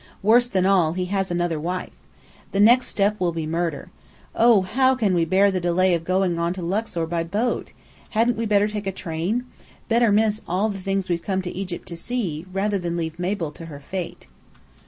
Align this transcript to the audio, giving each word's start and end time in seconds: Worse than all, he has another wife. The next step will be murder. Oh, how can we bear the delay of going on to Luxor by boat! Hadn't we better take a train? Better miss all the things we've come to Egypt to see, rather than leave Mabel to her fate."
Worse 0.23 0.47
than 0.47 0.65
all, 0.65 0.93
he 0.93 1.05
has 1.13 1.29
another 1.29 1.59
wife. 1.59 1.91
The 2.53 2.59
next 2.59 2.87
step 2.87 3.19
will 3.19 3.31
be 3.31 3.45
murder. 3.45 3.91
Oh, 4.33 4.63
how 4.63 4.95
can 4.95 5.13
we 5.13 5.25
bear 5.25 5.51
the 5.51 5.59
delay 5.61 5.93
of 5.93 6.03
going 6.03 6.39
on 6.39 6.53
to 6.53 6.63
Luxor 6.63 7.05
by 7.05 7.21
boat! 7.23 7.71
Hadn't 8.09 8.35
we 8.35 8.47
better 8.47 8.67
take 8.67 8.87
a 8.87 8.91
train? 8.91 9.45
Better 9.89 10.11
miss 10.11 10.41
all 10.47 10.69
the 10.69 10.79
things 10.79 11.07
we've 11.07 11.21
come 11.21 11.43
to 11.43 11.55
Egypt 11.55 11.87
to 11.87 11.95
see, 11.95 12.47
rather 12.51 12.79
than 12.79 12.97
leave 12.97 13.19
Mabel 13.19 13.51
to 13.51 13.67
her 13.67 13.79
fate." 13.79 14.25